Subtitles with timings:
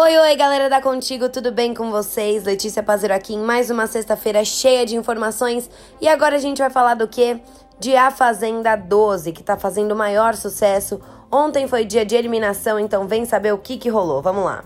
[0.00, 2.44] Oi, oi, galera da Contigo, tudo bem com vocês?
[2.44, 5.68] Letícia Pazero aqui em mais uma sexta-feira cheia de informações.
[6.00, 7.40] E agora a gente vai falar do quê?
[7.80, 11.00] De A Fazenda 12, que tá fazendo o maior sucesso.
[11.32, 14.22] Ontem foi dia de eliminação, então vem saber o que que rolou.
[14.22, 14.62] Vamos lá.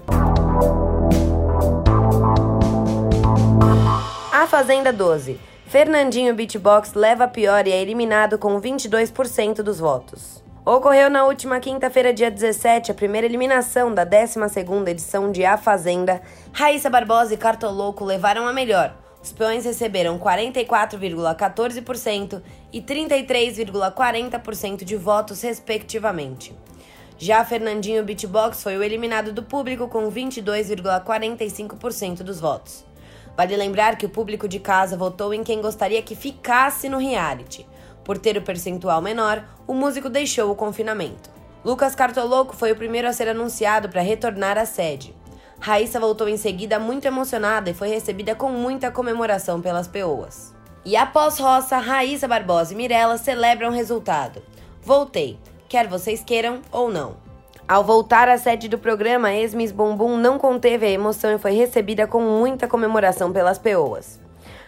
[4.30, 5.40] A Fazenda 12.
[5.64, 10.42] Fernandinho Beatbox leva a pior e é eliminado com 22% dos votos.
[10.64, 16.22] Ocorreu na última quinta-feira, dia 17, a primeira eliminação da 12ª edição de A Fazenda.
[16.52, 18.96] Raíssa Barbosa e Cartoloco levaram a melhor.
[19.20, 22.40] Os peões receberam 44,14%
[22.72, 26.56] e 33,40% de votos, respectivamente.
[27.18, 32.84] Já Fernandinho Beatbox foi o eliminado do público com 22,45% dos votos.
[33.36, 37.66] Vale lembrar que o público de casa votou em quem gostaria que ficasse no reality.
[38.04, 41.30] Por ter o percentual menor, o músico deixou o confinamento.
[41.64, 45.14] Lucas Cartoloco foi o primeiro a ser anunciado para retornar à sede.
[45.60, 50.52] Raíssa voltou em seguida muito emocionada e foi recebida com muita comemoração pelas peoas.
[50.84, 54.42] E após roça, Raíssa Barbosa e Mirella celebram o resultado.
[54.82, 57.14] Voltei, quer vocês queiram ou não.
[57.68, 62.08] Ao voltar à sede do programa, ex-Miss Bumbum não conteve a emoção e foi recebida
[62.08, 64.20] com muita comemoração pelas peoas.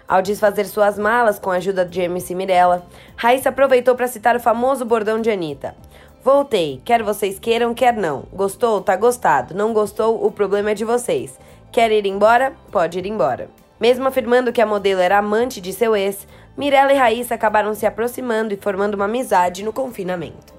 [0.06, 4.40] Ao desfazer suas malas com a ajuda de MC Mirella, Raíssa aproveitou para citar o
[4.40, 5.74] famoso bordão de Anitta.
[6.22, 8.24] Voltei, quer vocês queiram, quer não.
[8.32, 8.80] Gostou?
[8.80, 9.54] Tá gostado.
[9.54, 10.24] Não gostou?
[10.24, 11.38] O problema é de vocês.
[11.70, 12.52] Quer ir embora?
[12.70, 13.48] Pode ir embora.
[13.80, 17.84] Mesmo afirmando que a modelo era amante de seu ex, Mirella e Raíssa acabaram se
[17.84, 20.53] aproximando e formando uma amizade no confinamento.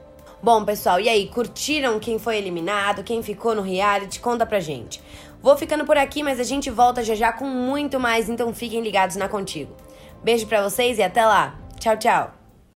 [0.46, 4.20] Bom, pessoal, e aí, curtiram quem foi eliminado, quem ficou no reality?
[4.20, 5.02] Conta pra gente.
[5.42, 8.84] Vou ficando por aqui, mas a gente volta já já com muito mais, então fiquem
[8.84, 9.76] ligados na Contigo.
[10.24, 11.58] Beijo pra vocês e até lá.
[11.80, 12.35] Tchau, tchau.